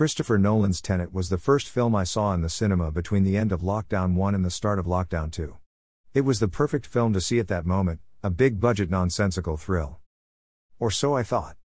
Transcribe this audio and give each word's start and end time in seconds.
Christopher 0.00 0.38
Nolan's 0.38 0.80
Tenet 0.80 1.12
was 1.12 1.28
the 1.28 1.36
first 1.36 1.68
film 1.68 1.94
I 1.94 2.04
saw 2.04 2.32
in 2.32 2.40
the 2.40 2.48
cinema 2.48 2.90
between 2.90 3.22
the 3.22 3.36
end 3.36 3.52
of 3.52 3.60
Lockdown 3.60 4.14
1 4.14 4.34
and 4.34 4.42
the 4.42 4.50
start 4.50 4.78
of 4.78 4.86
Lockdown 4.86 5.30
2. 5.30 5.58
It 6.14 6.22
was 6.22 6.40
the 6.40 6.48
perfect 6.48 6.86
film 6.86 7.12
to 7.12 7.20
see 7.20 7.38
at 7.38 7.48
that 7.48 7.66
moment, 7.66 8.00
a 8.22 8.30
big 8.30 8.60
budget 8.60 8.88
nonsensical 8.88 9.58
thrill. 9.58 10.00
Or 10.78 10.90
so 10.90 11.14
I 11.14 11.22
thought. 11.22 11.58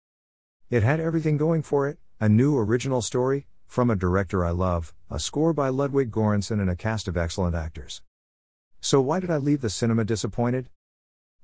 It 0.68 0.82
had 0.82 0.98
everything 0.98 1.36
going 1.36 1.62
for 1.62 1.86
it 1.88 1.98
a 2.18 2.28
new 2.28 2.58
original 2.58 3.02
story, 3.02 3.46
from 3.68 3.88
a 3.88 3.94
director 3.94 4.44
I 4.44 4.50
love, 4.50 4.92
a 5.08 5.20
score 5.20 5.52
by 5.52 5.68
Ludwig 5.68 6.10
Göransson, 6.10 6.60
and 6.60 6.68
a 6.68 6.74
cast 6.74 7.06
of 7.06 7.16
excellent 7.16 7.54
actors. 7.54 8.02
So, 8.80 9.00
why 9.00 9.20
did 9.20 9.30
I 9.30 9.36
leave 9.36 9.60
the 9.60 9.70
cinema 9.70 10.04
disappointed? 10.04 10.70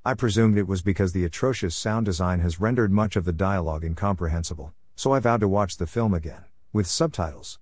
I 0.04 0.14
presumed 0.14 0.59
it 0.59 0.66
was 0.66 0.82
because 0.82 1.12
the 1.12 1.25
atrocious 1.25 1.77
sound 1.77 2.07
design 2.07 2.41
has 2.41 2.59
rendered 2.59 2.91
much 2.91 3.14
of 3.14 3.25
the 3.25 3.32
dialogue 3.32 3.84
incomprehensible, 3.84 4.75
so 4.96 5.12
I 5.12 5.20
vowed 5.20 5.38
to 5.43 5.46
watch 5.46 5.77
the 5.77 5.86
film 5.86 6.14
again, 6.14 6.46
with 6.73 6.87
subtitles. 6.87 7.59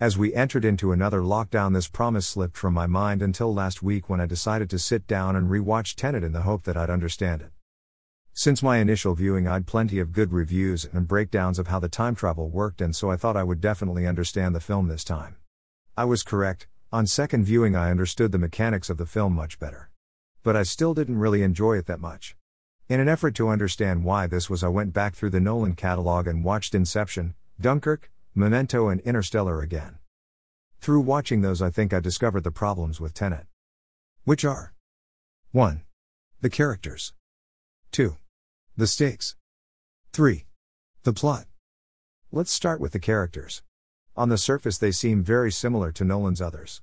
As 0.00 0.16
we 0.16 0.34
entered 0.34 0.64
into 0.64 0.92
another 0.92 1.20
lockdown, 1.20 1.74
this 1.74 1.88
promise 1.88 2.26
slipped 2.26 2.56
from 2.56 2.74
my 2.74 2.86
mind 2.86 3.22
until 3.22 3.52
last 3.52 3.82
week 3.82 4.08
when 4.08 4.20
I 4.20 4.26
decided 4.26 4.70
to 4.70 4.78
sit 4.78 5.06
down 5.06 5.36
and 5.36 5.50
rewatch 5.50 5.94
Tenet 5.94 6.22
in 6.22 6.32
the 6.32 6.42
hope 6.42 6.64
that 6.64 6.76
I'd 6.76 6.90
understand 6.90 7.42
it. 7.42 7.50
Since 8.32 8.62
my 8.62 8.78
initial 8.78 9.14
viewing, 9.14 9.48
I'd 9.48 9.66
plenty 9.66 9.98
of 9.98 10.12
good 10.12 10.32
reviews 10.32 10.84
and 10.84 11.08
breakdowns 11.08 11.58
of 11.58 11.66
how 11.66 11.80
the 11.80 11.88
time 11.88 12.14
travel 12.14 12.48
worked, 12.48 12.80
and 12.80 12.94
so 12.94 13.10
I 13.10 13.16
thought 13.16 13.36
I 13.36 13.42
would 13.42 13.60
definitely 13.60 14.06
understand 14.06 14.54
the 14.54 14.60
film 14.60 14.86
this 14.86 15.02
time. 15.02 15.36
I 15.96 16.04
was 16.04 16.22
correct, 16.22 16.68
on 16.92 17.06
second 17.06 17.44
viewing, 17.44 17.74
I 17.74 17.90
understood 17.90 18.30
the 18.30 18.38
mechanics 18.38 18.88
of 18.88 18.96
the 18.96 19.06
film 19.06 19.34
much 19.34 19.58
better. 19.58 19.90
But 20.44 20.54
I 20.54 20.62
still 20.62 20.94
didn't 20.94 21.18
really 21.18 21.42
enjoy 21.42 21.76
it 21.76 21.86
that 21.86 22.00
much. 22.00 22.36
In 22.88 23.00
an 23.00 23.08
effort 23.08 23.34
to 23.34 23.48
understand 23.48 24.04
why 24.04 24.26
this 24.26 24.48
was, 24.48 24.62
I 24.62 24.68
went 24.68 24.94
back 24.94 25.14
through 25.14 25.30
the 25.30 25.40
Nolan 25.40 25.74
catalog 25.74 26.26
and 26.26 26.44
watched 26.44 26.74
Inception, 26.74 27.34
Dunkirk, 27.60 28.10
Memento, 28.34 28.88
and 28.88 29.00
Interstellar 29.00 29.60
again. 29.60 29.98
Through 30.80 31.00
watching 31.00 31.40
those, 31.40 31.60
I 31.60 31.70
think 31.70 31.92
I 31.92 32.00
discovered 32.00 32.44
the 32.44 32.50
problems 32.50 33.00
with 33.00 33.14
Tenet. 33.14 33.46
Which 34.24 34.44
are 34.44 34.74
1. 35.52 35.82
The 36.40 36.50
characters, 36.50 37.12
2. 37.92 38.16
The 38.76 38.86
stakes, 38.86 39.36
3. 40.12 40.46
The 41.02 41.12
plot. 41.12 41.46
Let's 42.30 42.52
start 42.52 42.80
with 42.80 42.92
the 42.92 43.00
characters. 43.00 43.62
On 44.16 44.28
the 44.28 44.38
surface, 44.38 44.78
they 44.78 44.92
seem 44.92 45.22
very 45.22 45.50
similar 45.50 45.92
to 45.92 46.04
Nolan's 46.04 46.40
others. 46.40 46.82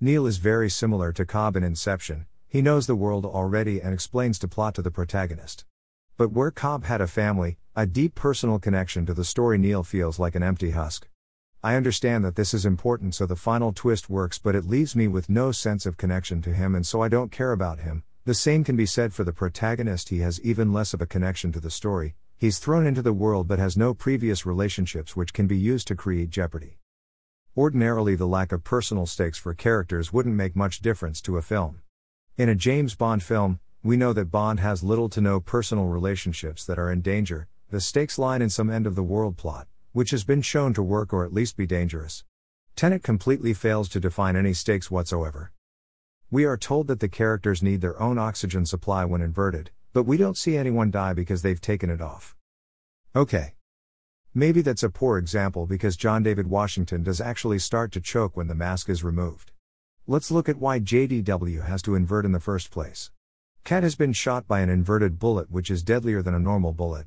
Neil 0.00 0.26
is 0.26 0.38
very 0.38 0.70
similar 0.70 1.12
to 1.12 1.24
Cobb 1.24 1.56
in 1.56 1.64
Inception, 1.64 2.26
he 2.54 2.62
knows 2.62 2.86
the 2.86 2.94
world 2.94 3.26
already 3.26 3.82
and 3.82 3.92
explains 3.92 4.38
the 4.38 4.46
plot 4.46 4.76
to 4.76 4.82
the 4.82 4.90
protagonist. 4.92 5.64
But 6.16 6.32
where 6.32 6.50
Cobb 6.50 6.84
had 6.84 7.00
a 7.00 7.06
family, 7.06 7.58
a 7.74 7.86
deep 7.86 8.14
personal 8.14 8.58
connection 8.58 9.06
to 9.06 9.14
the 9.14 9.24
story, 9.24 9.58
Neil 9.58 9.82
feels 9.82 10.18
like 10.18 10.34
an 10.34 10.42
empty 10.42 10.70
husk. 10.70 11.08
I 11.62 11.76
understand 11.76 12.24
that 12.24 12.36
this 12.36 12.54
is 12.54 12.66
important 12.66 13.14
so 13.14 13.26
the 13.26 13.36
final 13.36 13.72
twist 13.72 14.10
works, 14.10 14.38
but 14.38 14.54
it 14.54 14.64
leaves 14.64 14.94
me 14.94 15.08
with 15.08 15.28
no 15.28 15.52
sense 15.52 15.86
of 15.86 15.96
connection 15.96 16.42
to 16.42 16.54
him, 16.54 16.74
and 16.74 16.86
so 16.86 17.02
I 17.02 17.08
don't 17.08 17.32
care 17.32 17.52
about 17.52 17.80
him. 17.80 18.04
The 18.24 18.34
same 18.34 18.64
can 18.64 18.76
be 18.76 18.86
said 18.86 19.12
for 19.12 19.24
the 19.24 19.32
protagonist, 19.32 20.08
he 20.08 20.18
has 20.18 20.40
even 20.42 20.72
less 20.72 20.94
of 20.94 21.00
a 21.00 21.06
connection 21.06 21.52
to 21.52 21.60
the 21.60 21.70
story, 21.70 22.14
He's 22.36 22.58
thrown 22.58 22.86
into 22.86 23.00
the 23.00 23.12
world 23.12 23.46
but 23.48 23.58
has 23.58 23.74
no 23.74 23.94
previous 23.94 24.44
relationships 24.44 25.16
which 25.16 25.32
can 25.32 25.46
be 25.46 25.56
used 25.56 25.86
to 25.88 25.94
create 25.94 26.30
jeopardy. 26.30 26.78
Ordinarily, 27.56 28.16
the 28.16 28.26
lack 28.26 28.50
of 28.50 28.64
personal 28.64 29.06
stakes 29.06 29.38
for 29.38 29.54
characters 29.54 30.12
wouldn't 30.12 30.34
make 30.34 30.56
much 30.56 30.80
difference 30.80 31.22
to 31.22 31.38
a 31.38 31.42
film. 31.42 31.80
In 32.36 32.48
a 32.48 32.54
James 32.54 32.96
Bond 32.96 33.22
film, 33.22 33.60
we 33.84 33.98
know 33.98 34.14
that 34.14 34.30
Bond 34.30 34.60
has 34.60 34.82
little 34.82 35.10
to 35.10 35.20
no 35.20 35.40
personal 35.40 35.84
relationships 35.84 36.64
that 36.64 36.78
are 36.78 36.90
in 36.90 37.02
danger, 37.02 37.48
the 37.68 37.82
stakes 37.82 38.18
line 38.18 38.40
in 38.40 38.48
some 38.48 38.70
end 38.70 38.86
of 38.86 38.94
the 38.94 39.02
world 39.02 39.36
plot, 39.36 39.68
which 39.92 40.10
has 40.10 40.24
been 40.24 40.40
shown 40.40 40.72
to 40.72 40.82
work 40.82 41.12
or 41.12 41.22
at 41.22 41.34
least 41.34 41.54
be 41.54 41.66
dangerous. 41.66 42.24
Tenet 42.76 43.02
completely 43.02 43.52
fails 43.52 43.90
to 43.90 44.00
define 44.00 44.36
any 44.36 44.54
stakes 44.54 44.90
whatsoever. 44.90 45.52
We 46.30 46.46
are 46.46 46.56
told 46.56 46.86
that 46.86 47.00
the 47.00 47.10
characters 47.10 47.62
need 47.62 47.82
their 47.82 48.00
own 48.00 48.16
oxygen 48.16 48.64
supply 48.64 49.04
when 49.04 49.20
inverted, 49.20 49.70
but 49.92 50.04
we 50.04 50.16
don't 50.16 50.38
see 50.38 50.56
anyone 50.56 50.90
die 50.90 51.12
because 51.12 51.42
they've 51.42 51.60
taken 51.60 51.90
it 51.90 52.00
off. 52.00 52.34
Okay. 53.14 53.52
Maybe 54.32 54.62
that's 54.62 54.82
a 54.82 54.88
poor 54.88 55.18
example 55.18 55.66
because 55.66 55.98
John 55.98 56.22
David 56.22 56.46
Washington 56.46 57.02
does 57.02 57.20
actually 57.20 57.58
start 57.58 57.92
to 57.92 58.00
choke 58.00 58.34
when 58.34 58.46
the 58.46 58.54
mask 58.54 58.88
is 58.88 59.04
removed. 59.04 59.52
Let's 60.06 60.30
look 60.30 60.48
at 60.48 60.56
why 60.56 60.80
JDW 60.80 61.66
has 61.66 61.82
to 61.82 61.94
invert 61.94 62.24
in 62.24 62.32
the 62.32 62.40
first 62.40 62.70
place. 62.70 63.10
Kat 63.64 63.82
has 63.82 63.94
been 63.94 64.12
shot 64.12 64.46
by 64.46 64.60
an 64.60 64.68
inverted 64.68 65.18
bullet 65.18 65.50
which 65.50 65.70
is 65.70 65.82
deadlier 65.82 66.20
than 66.20 66.34
a 66.34 66.38
normal 66.38 66.74
bullet. 66.74 67.06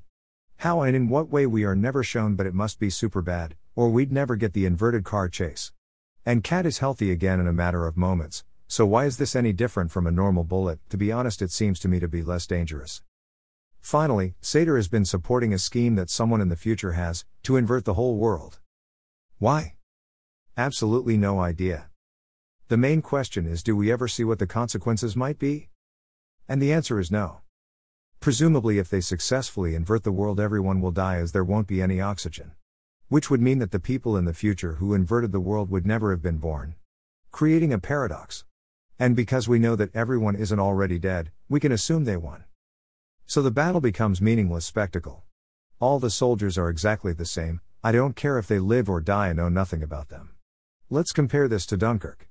How 0.58 0.82
and 0.82 0.96
in 0.96 1.08
what 1.08 1.30
way 1.30 1.46
we 1.46 1.64
are 1.64 1.76
never 1.76 2.04
shown, 2.04 2.34
but 2.34 2.48
it 2.48 2.54
must 2.56 2.80
be 2.80 2.90
super 2.90 3.22
bad, 3.22 3.56
or 3.76 3.90
we'd 3.90 4.12
never 4.12 4.36
get 4.36 4.54
the 4.54 4.66
inverted 4.66 5.04
car 5.04 5.30
chase. 5.30 5.72
And 6.26 6.44
Kat 6.44 6.66
is 6.66 6.80
healthy 6.80 7.12
again 7.12 7.40
in 7.40 7.46
a 7.46 7.54
matter 7.54 7.86
of 7.86 7.96
moments, 7.96 8.44
so 8.68 8.88
why 8.88 9.06
is 9.06 9.18
this 9.18 9.36
any 9.36 9.54
different 9.54 9.92
from 9.92 10.08
a 10.08 10.12
normal 10.12 10.44
bullet? 10.44 10.80
To 10.90 10.98
be 10.98 11.12
honest, 11.12 11.44
it 11.44 11.52
seems 11.52 11.80
to 11.82 11.88
me 11.88 12.00
to 12.00 12.08
be 12.08 12.24
less 12.24 12.48
dangerous. 12.48 13.04
Finally, 13.80 14.34
Sator 14.42 14.78
has 14.78 14.88
been 14.88 15.06
supporting 15.06 15.54
a 15.54 15.60
scheme 15.60 15.94
that 15.94 16.10
someone 16.10 16.42
in 16.42 16.50
the 16.50 16.56
future 16.56 16.94
has 16.94 17.24
to 17.44 17.58
invert 17.58 17.86
the 17.86 17.94
whole 17.94 18.18
world. 18.18 18.58
Why? 19.38 19.76
Absolutely 20.58 21.18
no 21.18 21.40
idea. 21.40 21.92
The 22.68 22.78
main 22.78 23.04
question 23.04 23.46
is 23.46 23.62
do 23.62 23.76
we 23.76 23.92
ever 23.92 24.08
see 24.08 24.24
what 24.24 24.40
the 24.40 24.48
consequences 24.48 25.16
might 25.16 25.38
be? 25.38 25.70
And 26.48 26.62
the 26.62 26.72
answer 26.72 27.00
is 27.00 27.12
no. 27.12 27.42
Presumably, 28.20 28.80
if 28.80 28.90
they 28.90 29.02
successfully 29.02 29.76
invert 29.76 30.04
the 30.04 30.12
world, 30.12 30.40
everyone 30.40 30.82
will 30.82 30.92
die 30.92 31.18
as 31.18 31.32
there 31.32 31.44
won't 31.44 31.68
be 31.68 31.82
any 31.82 32.02
oxygen. 32.02 32.52
Which 33.10 33.30
would 33.30 33.42
mean 33.42 33.60
that 33.60 33.72
the 33.72 33.80
people 33.80 34.18
in 34.18 34.26
the 34.26 34.34
future 34.34 34.74
who 34.76 34.94
inverted 34.94 35.32
the 35.32 35.40
world 35.40 35.70
would 35.70 35.86
never 35.86 36.12
have 36.12 36.22
been 36.22 36.38
born. 36.38 36.76
Creating 37.32 37.72
a 37.72 37.80
paradox. 37.80 38.46
And 39.00 39.16
because 39.16 39.48
we 39.48 39.60
know 39.60 39.76
that 39.76 39.96
everyone 39.96 40.36
isn't 40.36 40.60
already 40.60 40.98
dead, 40.98 41.32
we 41.48 41.60
can 41.60 41.72
assume 41.72 42.06
they 42.06 42.18
won. 42.18 42.46
So 43.26 43.42
the 43.42 43.52
battle 43.52 43.82
becomes 43.82 44.22
meaningless 44.22 44.66
spectacle. 44.66 45.24
All 45.80 46.00
the 46.00 46.10
soldiers 46.10 46.58
are 46.58 46.70
exactly 46.70 47.14
the 47.14 47.26
same, 47.26 47.62
I 47.84 47.92
don't 47.92 48.16
care 48.16 48.38
if 48.38 48.48
they 48.48 48.60
live 48.60 48.90
or 48.90 49.00
die, 49.00 49.30
I 49.30 49.34
know 49.34 49.50
nothing 49.50 49.84
about 49.84 50.10
them. 50.10 50.32
Let's 50.90 51.12
compare 51.12 51.48
this 51.48 51.66
to 51.68 51.78
Dunkirk. 51.78 52.27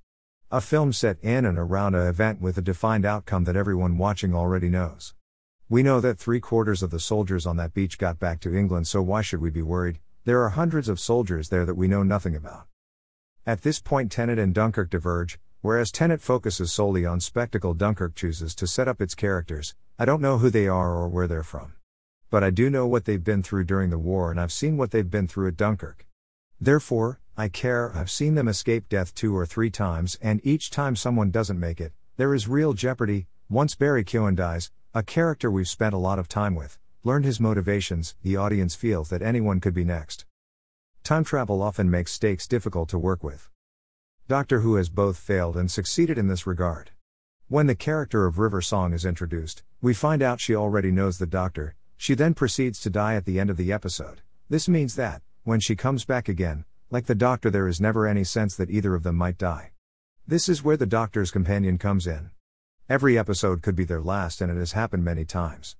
A 0.50 0.60
film 0.60 0.92
set 0.92 1.18
in 1.22 1.44
and 1.44 1.58
around 1.58 1.96
a 1.96 2.08
event 2.08 2.40
with 2.40 2.56
a 2.56 2.62
defined 2.62 3.04
outcome 3.04 3.44
that 3.44 3.56
everyone 3.56 3.98
watching 3.98 4.34
already 4.34 4.68
knows. 4.68 5.12
We 5.68 5.82
know 5.82 6.00
that 6.00 6.18
three 6.18 6.38
quarters 6.38 6.84
of 6.84 6.90
the 6.90 7.00
soldiers 7.00 7.46
on 7.46 7.56
that 7.56 7.74
beach 7.74 7.98
got 7.98 8.20
back 8.20 8.38
to 8.40 8.54
England, 8.54 8.86
so 8.86 9.02
why 9.02 9.22
should 9.22 9.40
we 9.40 9.50
be 9.50 9.62
worried? 9.62 9.98
There 10.24 10.42
are 10.42 10.50
hundreds 10.50 10.88
of 10.88 11.00
soldiers 11.00 11.48
there 11.48 11.64
that 11.66 11.74
we 11.74 11.88
know 11.88 12.04
nothing 12.04 12.36
about. 12.36 12.66
At 13.44 13.62
this 13.62 13.80
point, 13.80 14.12
Tenet 14.12 14.38
and 14.38 14.54
Dunkirk 14.54 14.90
diverge, 14.90 15.40
Whereas 15.62 15.90
Tenet 15.90 16.20
focuses 16.20 16.72
solely 16.72 17.04
on 17.04 17.18
spectacle, 17.18 17.74
Dunkirk 17.74 18.14
chooses 18.14 18.54
to 18.54 18.68
set 18.68 18.86
up 18.86 19.00
its 19.00 19.16
characters. 19.16 19.74
I 19.98 20.04
don't 20.04 20.20
know 20.20 20.38
who 20.38 20.48
they 20.48 20.68
are 20.68 20.94
or 20.94 21.08
where 21.08 21.26
they're 21.26 21.42
from. 21.42 21.72
But 22.30 22.44
I 22.44 22.50
do 22.50 22.70
know 22.70 22.86
what 22.86 23.04
they've 23.04 23.24
been 23.24 23.42
through 23.42 23.64
during 23.64 23.90
the 23.90 23.98
war 23.98 24.30
and 24.30 24.40
I've 24.40 24.52
seen 24.52 24.76
what 24.76 24.92
they've 24.92 25.10
been 25.10 25.26
through 25.26 25.48
at 25.48 25.56
Dunkirk. 25.56 26.06
Therefore, 26.60 27.18
I 27.38 27.48
care, 27.48 27.94
I've 27.94 28.10
seen 28.10 28.34
them 28.34 28.48
escape 28.48 28.88
death 28.88 29.14
two 29.14 29.36
or 29.36 29.44
three 29.44 29.68
times, 29.68 30.16
and 30.22 30.40
each 30.42 30.70
time 30.70 30.96
someone 30.96 31.30
doesn't 31.30 31.60
make 31.60 31.82
it, 31.82 31.92
there 32.16 32.32
is 32.32 32.48
real 32.48 32.72
jeopardy. 32.72 33.26
Once 33.50 33.74
Barry 33.74 34.04
Keoghan 34.04 34.34
dies, 34.34 34.70
a 34.94 35.02
character 35.02 35.50
we've 35.50 35.68
spent 35.68 35.94
a 35.94 35.98
lot 35.98 36.18
of 36.18 36.28
time 36.28 36.54
with, 36.54 36.78
learned 37.04 37.26
his 37.26 37.38
motivations, 37.38 38.14
the 38.22 38.36
audience 38.36 38.74
feels 38.74 39.10
that 39.10 39.20
anyone 39.20 39.60
could 39.60 39.74
be 39.74 39.84
next. 39.84 40.24
Time 41.04 41.24
travel 41.24 41.60
often 41.60 41.90
makes 41.90 42.10
stakes 42.10 42.48
difficult 42.48 42.88
to 42.88 42.98
work 42.98 43.22
with. 43.22 43.50
Doctor 44.28 44.60
Who 44.60 44.76
has 44.76 44.88
both 44.88 45.18
failed 45.18 45.58
and 45.58 45.70
succeeded 45.70 46.16
in 46.16 46.28
this 46.28 46.46
regard. 46.46 46.92
When 47.48 47.66
the 47.66 47.74
character 47.74 48.24
of 48.24 48.38
River 48.38 48.62
Song 48.62 48.94
is 48.94 49.04
introduced, 49.04 49.62
we 49.82 49.92
find 49.92 50.22
out 50.22 50.40
she 50.40 50.56
already 50.56 50.90
knows 50.90 51.18
the 51.18 51.26
Doctor, 51.26 51.74
she 51.98 52.14
then 52.14 52.32
proceeds 52.32 52.80
to 52.80 52.88
die 52.88 53.14
at 53.14 53.26
the 53.26 53.38
end 53.38 53.50
of 53.50 53.58
the 53.58 53.74
episode. 53.74 54.22
This 54.48 54.70
means 54.70 54.96
that, 54.96 55.20
when 55.44 55.60
she 55.60 55.76
comes 55.76 56.06
back 56.06 56.30
again, 56.30 56.64
like 56.90 57.06
the 57.06 57.14
Doctor, 57.14 57.50
there 57.50 57.68
is 57.68 57.80
never 57.80 58.06
any 58.06 58.24
sense 58.24 58.54
that 58.56 58.70
either 58.70 58.94
of 58.94 59.02
them 59.02 59.16
might 59.16 59.38
die. 59.38 59.72
This 60.26 60.48
is 60.48 60.62
where 60.62 60.76
the 60.76 60.86
Doctor's 60.86 61.30
companion 61.30 61.78
comes 61.78 62.06
in. 62.06 62.30
Every 62.88 63.18
episode 63.18 63.62
could 63.62 63.74
be 63.74 63.84
their 63.84 64.00
last, 64.00 64.40
and 64.40 64.50
it 64.50 64.58
has 64.58 64.72
happened 64.72 65.04
many 65.04 65.24
times. 65.24 65.76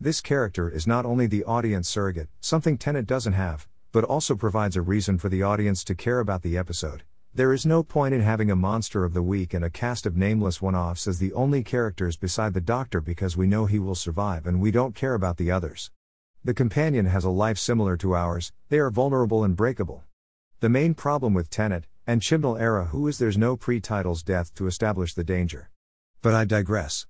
This 0.00 0.20
character 0.20 0.68
is 0.68 0.86
not 0.86 1.06
only 1.06 1.26
the 1.26 1.44
audience 1.44 1.88
surrogate, 1.88 2.28
something 2.40 2.78
Tenet 2.78 3.06
doesn't 3.06 3.34
have, 3.34 3.68
but 3.92 4.04
also 4.04 4.34
provides 4.34 4.76
a 4.76 4.82
reason 4.82 5.18
for 5.18 5.28
the 5.28 5.42
audience 5.42 5.84
to 5.84 5.94
care 5.94 6.20
about 6.20 6.42
the 6.42 6.56
episode, 6.56 7.04
there 7.36 7.52
is 7.52 7.66
no 7.66 7.82
point 7.82 8.14
in 8.14 8.22
having 8.22 8.50
a 8.50 8.56
monster 8.56 9.04
of 9.04 9.12
the 9.12 9.20
week 9.20 9.52
and 9.52 9.62
a 9.62 9.68
cast 9.68 10.06
of 10.06 10.16
nameless 10.16 10.62
one 10.62 10.74
offs 10.74 11.06
as 11.06 11.18
the 11.18 11.34
only 11.34 11.62
characters 11.62 12.16
beside 12.16 12.54
the 12.54 12.62
Doctor 12.62 12.98
because 12.98 13.36
we 13.36 13.46
know 13.46 13.66
he 13.66 13.78
will 13.78 13.94
survive 13.94 14.46
and 14.46 14.58
we 14.58 14.70
don't 14.70 14.94
care 14.94 15.12
about 15.12 15.36
the 15.36 15.50
others. 15.50 15.90
The 16.42 16.54
companion 16.54 17.04
has 17.04 17.24
a 17.24 17.28
life 17.28 17.58
similar 17.58 17.98
to 17.98 18.16
ours, 18.16 18.54
they 18.70 18.78
are 18.78 18.88
vulnerable 18.88 19.44
and 19.44 19.54
breakable. 19.54 20.05
The 20.60 20.70
main 20.70 20.94
problem 20.94 21.34
with 21.34 21.50
Tenet, 21.50 21.86
and 22.06 22.22
Chibnall 22.22 22.58
era 22.58 22.86
who 22.86 23.06
is 23.08 23.18
there's 23.18 23.36
no 23.36 23.58
pre 23.58 23.78
titles 23.78 24.22
death 24.22 24.54
to 24.54 24.66
establish 24.66 25.12
the 25.12 25.22
danger. 25.22 25.68
But 26.22 26.32
I 26.32 26.46
digress. 26.46 27.06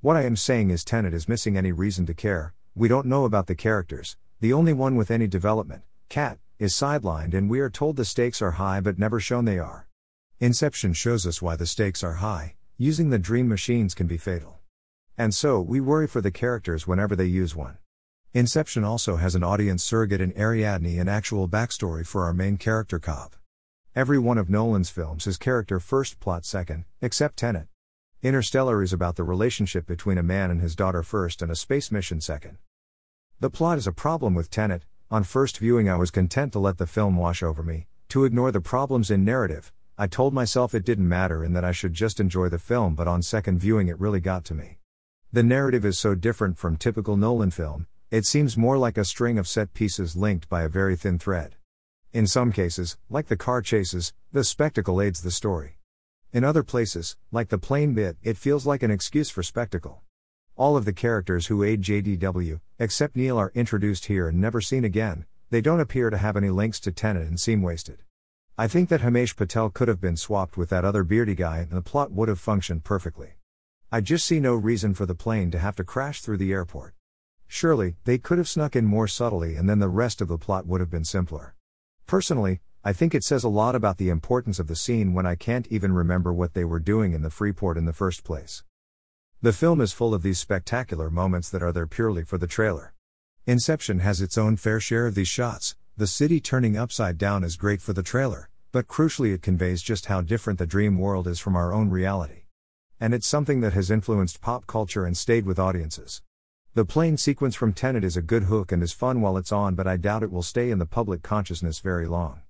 What 0.00 0.16
I 0.16 0.22
am 0.24 0.34
saying 0.34 0.70
is 0.70 0.82
Tenet 0.82 1.14
is 1.14 1.28
missing 1.28 1.56
any 1.56 1.70
reason 1.70 2.04
to 2.06 2.14
care, 2.14 2.52
we 2.74 2.88
don't 2.88 3.06
know 3.06 3.26
about 3.26 3.46
the 3.46 3.54
characters, 3.54 4.16
the 4.40 4.52
only 4.52 4.72
one 4.72 4.96
with 4.96 5.12
any 5.12 5.28
development, 5.28 5.82
Kat, 6.08 6.38
is 6.58 6.74
sidelined 6.74 7.32
and 7.32 7.48
we 7.48 7.60
are 7.60 7.70
told 7.70 7.94
the 7.94 8.04
stakes 8.04 8.42
are 8.42 8.52
high 8.52 8.80
but 8.80 8.98
never 8.98 9.20
shown 9.20 9.44
they 9.44 9.60
are. 9.60 9.86
Inception 10.40 10.94
shows 10.94 11.28
us 11.28 11.40
why 11.40 11.54
the 11.54 11.66
stakes 11.66 12.02
are 12.02 12.14
high, 12.14 12.56
using 12.76 13.10
the 13.10 13.20
dream 13.20 13.48
machines 13.48 13.94
can 13.94 14.08
be 14.08 14.18
fatal. 14.18 14.58
And 15.16 15.32
so, 15.32 15.60
we 15.60 15.80
worry 15.80 16.08
for 16.08 16.20
the 16.20 16.32
characters 16.32 16.88
whenever 16.88 17.14
they 17.14 17.26
use 17.26 17.54
one. 17.54 17.78
Inception 18.36 18.82
also 18.82 19.14
has 19.14 19.36
an 19.36 19.44
audience 19.44 19.84
surrogate 19.84 20.20
in 20.20 20.36
Ariadne 20.36 20.98
and 20.98 21.08
actual 21.08 21.48
backstory 21.48 22.04
for 22.04 22.24
our 22.24 22.34
main 22.34 22.56
character 22.56 22.98
Cobb. 22.98 23.36
Every 23.94 24.18
one 24.18 24.38
of 24.38 24.50
Nolan's 24.50 24.90
films 24.90 25.28
is 25.28 25.36
character 25.36 25.78
first, 25.78 26.18
plot 26.18 26.44
second, 26.44 26.84
except 27.00 27.36
Tenet. 27.36 27.68
Interstellar 28.24 28.82
is 28.82 28.92
about 28.92 29.14
the 29.14 29.22
relationship 29.22 29.86
between 29.86 30.18
a 30.18 30.24
man 30.24 30.50
and 30.50 30.60
his 30.60 30.74
daughter 30.74 31.04
first 31.04 31.42
and 31.42 31.52
a 31.52 31.54
space 31.54 31.92
mission 31.92 32.20
second. 32.20 32.58
The 33.38 33.50
plot 33.50 33.78
is 33.78 33.86
a 33.86 33.92
problem 33.92 34.34
with 34.34 34.50
Tenet. 34.50 34.82
On 35.12 35.22
first 35.22 35.58
viewing, 35.58 35.88
I 35.88 35.94
was 35.94 36.10
content 36.10 36.52
to 36.54 36.58
let 36.58 36.78
the 36.78 36.88
film 36.88 37.16
wash 37.16 37.40
over 37.40 37.62
me, 37.62 37.86
to 38.08 38.24
ignore 38.24 38.50
the 38.50 38.60
problems 38.60 39.12
in 39.12 39.24
narrative. 39.24 39.72
I 39.96 40.08
told 40.08 40.34
myself 40.34 40.74
it 40.74 40.84
didn't 40.84 41.08
matter 41.08 41.44
and 41.44 41.54
that 41.54 41.64
I 41.64 41.70
should 41.70 41.94
just 41.94 42.18
enjoy 42.18 42.48
the 42.48 42.58
film, 42.58 42.96
but 42.96 43.06
on 43.06 43.22
second 43.22 43.60
viewing, 43.60 43.86
it 43.86 44.00
really 44.00 44.18
got 44.18 44.44
to 44.46 44.54
me. 44.54 44.78
The 45.32 45.44
narrative 45.44 45.84
is 45.84 46.00
so 46.00 46.16
different 46.16 46.58
from 46.58 46.76
typical 46.76 47.16
Nolan 47.16 47.52
film, 47.52 47.86
it 48.14 48.24
seems 48.24 48.56
more 48.56 48.78
like 48.78 48.96
a 48.96 49.04
string 49.04 49.38
of 49.38 49.48
set 49.48 49.74
pieces 49.74 50.14
linked 50.14 50.48
by 50.48 50.62
a 50.62 50.68
very 50.68 50.94
thin 50.94 51.18
thread. 51.18 51.56
In 52.12 52.28
some 52.28 52.52
cases, 52.52 52.96
like 53.10 53.26
the 53.26 53.36
car 53.36 53.60
chases, 53.60 54.12
the 54.30 54.44
spectacle 54.44 55.02
aids 55.02 55.22
the 55.22 55.32
story. 55.32 55.78
In 56.32 56.44
other 56.44 56.62
places, 56.62 57.16
like 57.32 57.48
the 57.48 57.58
plane 57.58 57.92
bit, 57.92 58.16
it 58.22 58.36
feels 58.36 58.66
like 58.66 58.84
an 58.84 58.92
excuse 58.92 59.30
for 59.30 59.42
spectacle. 59.42 60.00
All 60.54 60.76
of 60.76 60.84
the 60.84 60.92
characters 60.92 61.48
who 61.48 61.64
aid 61.64 61.82
JDW, 61.82 62.60
except 62.78 63.16
Neil, 63.16 63.36
are 63.36 63.50
introduced 63.52 64.04
here 64.04 64.28
and 64.28 64.40
never 64.40 64.60
seen 64.60 64.84
again, 64.84 65.26
they 65.50 65.60
don't 65.60 65.80
appear 65.80 66.08
to 66.08 66.16
have 66.16 66.36
any 66.36 66.50
links 66.50 66.78
to 66.82 66.92
Tenet 66.92 67.26
and 67.26 67.40
seem 67.40 67.62
wasted. 67.62 68.04
I 68.56 68.68
think 68.68 68.90
that 68.90 69.00
Himesh 69.00 69.34
Patel 69.34 69.70
could 69.70 69.88
have 69.88 70.00
been 70.00 70.16
swapped 70.16 70.56
with 70.56 70.70
that 70.70 70.84
other 70.84 71.02
beardy 71.02 71.34
guy 71.34 71.58
and 71.58 71.72
the 71.72 71.82
plot 71.82 72.12
would 72.12 72.28
have 72.28 72.38
functioned 72.38 72.84
perfectly. 72.84 73.38
I 73.90 74.00
just 74.00 74.24
see 74.24 74.38
no 74.38 74.54
reason 74.54 74.94
for 74.94 75.04
the 75.04 75.16
plane 75.16 75.50
to 75.50 75.58
have 75.58 75.74
to 75.74 75.82
crash 75.82 76.20
through 76.20 76.36
the 76.36 76.52
airport. 76.52 76.94
Surely, 77.54 77.94
they 78.02 78.18
could 78.18 78.38
have 78.38 78.48
snuck 78.48 78.74
in 78.74 78.84
more 78.84 79.06
subtly 79.06 79.54
and 79.54 79.70
then 79.70 79.78
the 79.78 79.88
rest 79.88 80.20
of 80.20 80.26
the 80.26 80.36
plot 80.36 80.66
would 80.66 80.80
have 80.80 80.90
been 80.90 81.04
simpler. 81.04 81.54
Personally, 82.04 82.60
I 82.82 82.92
think 82.92 83.14
it 83.14 83.22
says 83.22 83.44
a 83.44 83.48
lot 83.48 83.76
about 83.76 83.96
the 83.96 84.08
importance 84.08 84.58
of 84.58 84.66
the 84.66 84.74
scene 84.74 85.14
when 85.14 85.24
I 85.24 85.36
can't 85.36 85.68
even 85.68 85.92
remember 85.92 86.32
what 86.32 86.54
they 86.54 86.64
were 86.64 86.80
doing 86.80 87.12
in 87.12 87.22
the 87.22 87.30
Freeport 87.30 87.78
in 87.78 87.84
the 87.84 87.92
first 87.92 88.24
place. 88.24 88.64
The 89.40 89.52
film 89.52 89.80
is 89.80 89.92
full 89.92 90.14
of 90.14 90.24
these 90.24 90.40
spectacular 90.40 91.10
moments 91.10 91.48
that 91.50 91.62
are 91.62 91.70
there 91.70 91.86
purely 91.86 92.24
for 92.24 92.38
the 92.38 92.48
trailer. 92.48 92.92
Inception 93.46 94.00
has 94.00 94.20
its 94.20 94.36
own 94.36 94.56
fair 94.56 94.80
share 94.80 95.06
of 95.06 95.14
these 95.14 95.28
shots, 95.28 95.76
the 95.96 96.08
city 96.08 96.40
turning 96.40 96.76
upside 96.76 97.18
down 97.18 97.44
is 97.44 97.54
great 97.54 97.80
for 97.80 97.92
the 97.92 98.02
trailer, 98.02 98.50
but 98.72 98.88
crucially 98.88 99.32
it 99.32 99.42
conveys 99.42 99.80
just 99.80 100.06
how 100.06 100.22
different 100.22 100.58
the 100.58 100.66
dream 100.66 100.98
world 100.98 101.28
is 101.28 101.38
from 101.38 101.54
our 101.54 101.72
own 101.72 101.88
reality. 101.88 102.46
And 102.98 103.14
it's 103.14 103.28
something 103.28 103.60
that 103.60 103.74
has 103.74 103.92
influenced 103.92 104.40
pop 104.40 104.66
culture 104.66 105.06
and 105.06 105.16
stayed 105.16 105.46
with 105.46 105.60
audiences. 105.60 106.20
The 106.74 106.84
plane 106.84 107.16
sequence 107.16 107.54
from 107.54 107.72
Tenet 107.72 108.02
is 108.02 108.16
a 108.16 108.22
good 108.22 108.44
hook 108.44 108.72
and 108.72 108.82
is 108.82 108.92
fun 108.92 109.20
while 109.20 109.36
it's 109.36 109.52
on, 109.52 109.76
but 109.76 109.86
I 109.86 109.96
doubt 109.96 110.24
it 110.24 110.32
will 110.32 110.42
stay 110.42 110.72
in 110.72 110.80
the 110.80 110.86
public 110.86 111.22
consciousness 111.22 111.78
very 111.78 112.04
long. 112.04 112.40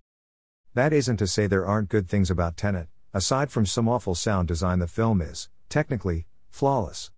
That 0.72 0.94
isn't 0.94 1.18
to 1.18 1.26
say 1.26 1.46
there 1.46 1.66
aren't 1.66 1.90
good 1.90 2.08
things 2.08 2.30
about 2.30 2.56
Tenet, 2.56 2.88
aside 3.12 3.50
from 3.50 3.66
some 3.66 3.86
awful 3.86 4.14
sound 4.14 4.48
design, 4.48 4.78
the 4.78 4.86
film 4.86 5.20
is, 5.20 5.50
technically, 5.68 6.26
flawless. 6.48 7.10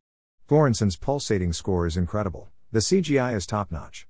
Göransson's 0.49 0.97
pulsating 0.97 1.53
score 1.53 1.87
is 1.87 1.97
incredible, 1.97 2.49
the 2.73 2.81
CGI 2.81 3.37
is 3.37 3.47
top 3.47 3.71
notch. 3.71 4.09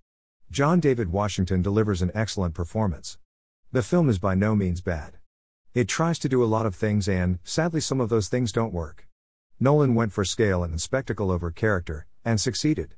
John 0.50 0.80
David 0.80 1.12
Washington 1.12 1.60
delivers 1.60 2.00
an 2.00 2.12
excellent 2.14 2.54
performance. 2.54 3.18
The 3.72 3.82
film 3.82 4.08
is 4.08 4.18
by 4.18 4.34
no 4.34 4.56
means 4.56 4.80
bad. 4.80 5.18
It 5.74 5.86
tries 5.86 6.18
to 6.20 6.30
do 6.30 6.42
a 6.42 6.48
lot 6.48 6.64
of 6.64 6.74
things, 6.74 7.10
and, 7.10 7.40
sadly, 7.44 7.82
some 7.82 8.00
of 8.00 8.08
those 8.08 8.28
things 8.28 8.52
don't 8.52 8.72
work. 8.72 9.05
Nolan 9.58 9.94
went 9.94 10.12
for 10.12 10.22
scale 10.22 10.62
and 10.62 10.78
spectacle 10.78 11.30
over 11.30 11.50
character, 11.50 12.06
and 12.26 12.38
succeeded. 12.38 12.94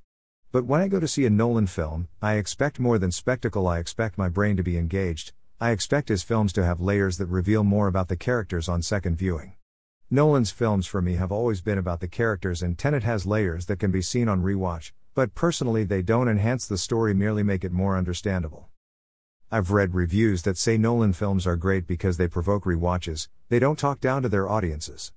But 0.50 0.64
when 0.66 0.80
I 0.80 0.88
go 0.88 0.98
to 0.98 1.06
see 1.06 1.24
a 1.24 1.30
Nolan 1.30 1.68
film, 1.68 2.08
I 2.20 2.34
expect 2.34 2.80
more 2.80 2.98
than 2.98 3.12
spectacle, 3.12 3.68
I 3.68 3.78
expect 3.78 4.18
my 4.18 4.28
brain 4.28 4.56
to 4.56 4.64
be 4.64 4.76
engaged, 4.76 5.32
I 5.60 5.70
expect 5.70 6.08
his 6.08 6.24
films 6.24 6.52
to 6.54 6.64
have 6.64 6.80
layers 6.80 7.16
that 7.18 7.26
reveal 7.26 7.62
more 7.62 7.86
about 7.86 8.08
the 8.08 8.16
characters 8.16 8.68
on 8.68 8.82
second 8.82 9.14
viewing. 9.14 9.54
Nolan's 10.10 10.50
films 10.50 10.88
for 10.88 11.00
me 11.00 11.14
have 11.14 11.30
always 11.30 11.60
been 11.60 11.78
about 11.78 12.00
the 12.00 12.08
characters, 12.08 12.60
and 12.60 12.76
Tenet 12.76 13.04
has 13.04 13.24
layers 13.24 13.66
that 13.66 13.78
can 13.78 13.92
be 13.92 14.02
seen 14.02 14.28
on 14.28 14.42
rewatch, 14.42 14.90
but 15.14 15.36
personally 15.36 15.84
they 15.84 16.02
don't 16.02 16.28
enhance 16.28 16.66
the 16.66 16.76
story, 16.76 17.14
merely 17.14 17.44
make 17.44 17.62
it 17.62 17.70
more 17.70 17.96
understandable. 17.96 18.68
I've 19.48 19.70
read 19.70 19.94
reviews 19.94 20.42
that 20.42 20.58
say 20.58 20.76
Nolan 20.76 21.12
films 21.12 21.46
are 21.46 21.56
great 21.56 21.86
because 21.86 22.16
they 22.16 22.26
provoke 22.26 22.64
rewatches, 22.64 23.28
they 23.48 23.60
don't 23.60 23.78
talk 23.78 24.00
down 24.00 24.22
to 24.22 24.28
their 24.28 24.48
audiences. 24.48 25.12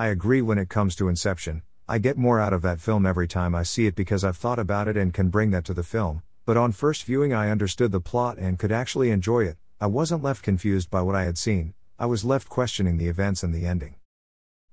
I 0.00 0.06
agree 0.06 0.42
when 0.42 0.58
it 0.58 0.68
comes 0.68 0.94
to 0.94 1.08
Inception, 1.08 1.62
I 1.88 1.98
get 1.98 2.16
more 2.16 2.38
out 2.38 2.52
of 2.52 2.62
that 2.62 2.80
film 2.80 3.04
every 3.04 3.26
time 3.26 3.52
I 3.52 3.64
see 3.64 3.86
it 3.86 3.96
because 3.96 4.22
I've 4.22 4.36
thought 4.36 4.60
about 4.60 4.86
it 4.86 4.96
and 4.96 5.12
can 5.12 5.28
bring 5.28 5.50
that 5.50 5.64
to 5.64 5.74
the 5.74 5.82
film, 5.82 6.22
but 6.46 6.56
on 6.56 6.70
first 6.70 7.02
viewing 7.02 7.32
I 7.32 7.50
understood 7.50 7.90
the 7.90 8.00
plot 8.00 8.38
and 8.38 8.60
could 8.60 8.70
actually 8.70 9.10
enjoy 9.10 9.46
it. 9.46 9.56
I 9.80 9.88
wasn't 9.88 10.22
left 10.22 10.44
confused 10.44 10.88
by 10.88 11.02
what 11.02 11.16
I 11.16 11.24
had 11.24 11.36
seen, 11.36 11.74
I 11.98 12.06
was 12.06 12.24
left 12.24 12.48
questioning 12.48 12.96
the 12.96 13.08
events 13.08 13.42
and 13.42 13.52
the 13.52 13.66
ending. 13.66 13.96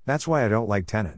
That's 0.04 0.28
why 0.28 0.44
I 0.44 0.48
don't 0.48 0.68
like 0.68 0.86
Tenet. 0.86 1.14